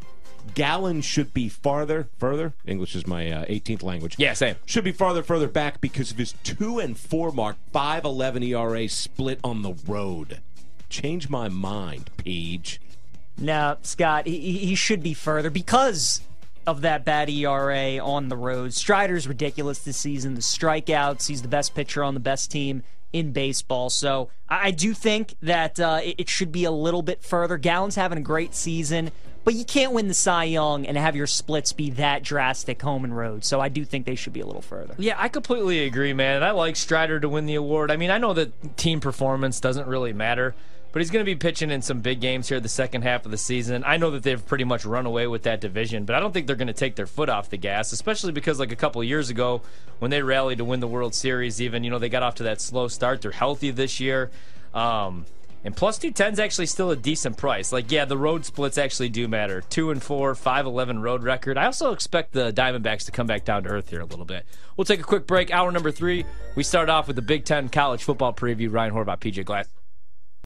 Gallen 0.54 1.00
should 1.00 1.34
be 1.34 1.48
farther, 1.48 2.08
further. 2.18 2.54
English 2.64 2.94
is 2.94 3.06
my 3.06 3.30
uh, 3.30 3.44
18th 3.46 3.82
language. 3.82 4.14
Yeah, 4.18 4.32
same. 4.32 4.56
Should 4.64 4.84
be 4.84 4.92
farther, 4.92 5.22
further 5.22 5.48
back 5.48 5.80
because 5.80 6.10
of 6.10 6.18
his 6.18 6.32
2 6.44 6.78
and 6.78 6.96
4 6.98 7.32
mark, 7.32 7.56
511 7.72 8.42
ERA 8.42 8.88
split 8.88 9.40
on 9.44 9.62
the 9.62 9.74
road. 9.86 10.40
Change 10.88 11.28
my 11.28 11.48
mind, 11.48 12.10
Peach. 12.16 12.80
No, 13.38 13.76
Scott, 13.82 14.26
he, 14.26 14.38
he 14.38 14.58
he 14.58 14.74
should 14.74 15.02
be 15.02 15.12
further 15.12 15.50
because 15.50 16.22
of 16.66 16.80
that 16.80 17.04
bad 17.04 17.28
ERA 17.28 17.98
on 17.98 18.28
the 18.28 18.36
road. 18.36 18.72
Strider's 18.72 19.28
ridiculous 19.28 19.80
this 19.80 19.96
season. 19.96 20.34
The 20.34 20.40
strikeouts, 20.40 21.28
he's 21.28 21.42
the 21.42 21.48
best 21.48 21.74
pitcher 21.74 22.02
on 22.02 22.14
the 22.14 22.20
best 22.20 22.50
team 22.50 22.82
in 23.12 23.32
baseball. 23.32 23.90
So 23.90 24.30
I, 24.48 24.68
I 24.68 24.70
do 24.72 24.94
think 24.94 25.36
that 25.42 25.78
uh, 25.78 26.00
it, 26.02 26.16
it 26.18 26.28
should 26.28 26.50
be 26.50 26.64
a 26.64 26.70
little 26.70 27.02
bit 27.02 27.22
further. 27.22 27.56
Gallen's 27.56 27.94
having 27.94 28.18
a 28.18 28.22
great 28.22 28.54
season, 28.54 29.12
but 29.46 29.54
you 29.54 29.64
can't 29.64 29.92
win 29.92 30.08
the 30.08 30.14
Cy 30.14 30.42
Young 30.42 30.86
and 30.86 30.98
have 30.98 31.14
your 31.14 31.28
splits 31.28 31.72
be 31.72 31.90
that 31.90 32.24
drastic 32.24 32.82
home 32.82 33.04
and 33.04 33.16
road. 33.16 33.44
So 33.44 33.60
I 33.60 33.68
do 33.68 33.84
think 33.84 34.04
they 34.04 34.16
should 34.16 34.32
be 34.32 34.40
a 34.40 34.44
little 34.44 34.60
further. 34.60 34.96
Yeah, 34.98 35.14
I 35.16 35.28
completely 35.28 35.84
agree, 35.84 36.12
man. 36.12 36.42
I 36.42 36.50
like 36.50 36.74
Strider 36.74 37.20
to 37.20 37.28
win 37.28 37.46
the 37.46 37.54
award. 37.54 37.92
I 37.92 37.96
mean, 37.96 38.10
I 38.10 38.18
know 38.18 38.32
that 38.32 38.76
team 38.76 38.98
performance 38.98 39.60
doesn't 39.60 39.86
really 39.86 40.12
matter, 40.12 40.56
but 40.90 41.00
he's 41.00 41.12
going 41.12 41.24
to 41.24 41.30
be 41.30 41.36
pitching 41.36 41.70
in 41.70 41.80
some 41.80 42.00
big 42.00 42.20
games 42.20 42.48
here 42.48 42.58
the 42.58 42.68
second 42.68 43.02
half 43.02 43.24
of 43.24 43.30
the 43.30 43.36
season. 43.36 43.84
I 43.86 43.98
know 43.98 44.10
that 44.10 44.24
they've 44.24 44.44
pretty 44.44 44.64
much 44.64 44.84
run 44.84 45.06
away 45.06 45.28
with 45.28 45.44
that 45.44 45.60
division, 45.60 46.06
but 46.06 46.16
I 46.16 46.18
don't 46.18 46.32
think 46.32 46.48
they're 46.48 46.56
going 46.56 46.66
to 46.66 46.72
take 46.72 46.96
their 46.96 47.06
foot 47.06 47.28
off 47.28 47.48
the 47.48 47.56
gas, 47.56 47.92
especially 47.92 48.32
because 48.32 48.58
like 48.58 48.72
a 48.72 48.76
couple 48.76 49.04
years 49.04 49.30
ago 49.30 49.62
when 50.00 50.10
they 50.10 50.22
rallied 50.22 50.58
to 50.58 50.64
win 50.64 50.80
the 50.80 50.88
World 50.88 51.14
Series, 51.14 51.62
even 51.62 51.84
you 51.84 51.90
know 51.90 52.00
they 52.00 52.08
got 52.08 52.24
off 52.24 52.34
to 52.36 52.42
that 52.42 52.60
slow 52.60 52.88
start. 52.88 53.22
They're 53.22 53.30
healthy 53.30 53.70
this 53.70 54.00
year. 54.00 54.32
Um, 54.74 55.24
and 55.66 55.76
plus 55.76 55.98
210 55.98 56.34
is 56.34 56.38
actually 56.38 56.66
still 56.66 56.92
a 56.92 56.96
decent 56.96 57.36
price. 57.36 57.72
Like, 57.72 57.90
yeah, 57.90 58.04
the 58.04 58.16
road 58.16 58.44
splits 58.44 58.78
actually 58.78 59.08
do 59.08 59.26
matter. 59.26 59.62
2 59.68 59.90
and 59.90 60.00
4, 60.00 60.36
511 60.36 61.02
road 61.02 61.24
record. 61.24 61.58
I 61.58 61.66
also 61.66 61.92
expect 61.92 62.32
the 62.32 62.52
Diamondbacks 62.52 63.04
to 63.06 63.12
come 63.12 63.26
back 63.26 63.44
down 63.44 63.64
to 63.64 63.70
earth 63.70 63.90
here 63.90 64.00
a 64.00 64.04
little 64.04 64.24
bit. 64.24 64.46
We'll 64.76 64.84
take 64.84 65.00
a 65.00 65.04
quick 65.04 65.26
break. 65.26 65.50
Hour 65.50 65.72
number 65.72 65.90
three. 65.90 66.24
We 66.54 66.62
start 66.62 66.88
off 66.88 67.08
with 67.08 67.16
the 67.16 67.22
Big 67.22 67.44
Ten 67.44 67.68
college 67.68 68.04
football 68.04 68.32
preview. 68.32 68.72
Ryan 68.72 68.94
Horvath, 68.94 69.18
PJ 69.18 69.44
Glass. 69.44 69.66